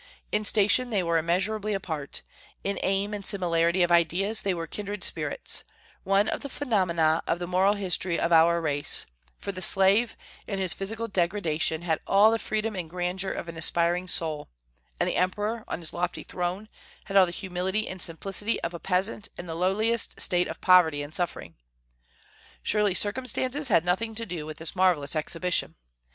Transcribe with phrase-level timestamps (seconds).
[0.31, 2.23] In station they were immeasurably apart;
[2.63, 5.63] in aim and similarity of ideas they were kindred spirits,
[6.03, 9.05] one of the phenomena of the moral history of our race;
[9.37, 10.17] for the slave,
[10.47, 14.49] in his physical degradation, had all the freedom and grandeur of an aspiring soul,
[14.99, 16.67] and the emperor, on his lofty throne,
[17.03, 21.03] had all the humility and simplicity of a peasant in the lowliest state of poverty
[21.03, 21.53] and suffering.
[22.63, 25.75] Surely circumstances had nothing to do with this marvellous exhibition.